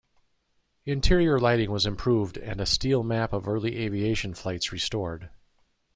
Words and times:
Interior 0.83 1.37
lighting 1.39 1.69
was 1.69 1.85
improved 1.85 2.35
and 2.35 2.59
a 2.59 2.65
steel 2.65 3.03
map 3.03 3.33
of 3.33 3.47
early 3.47 3.77
aviation 3.77 4.33
flights 4.33 4.71
restored. 4.71 5.29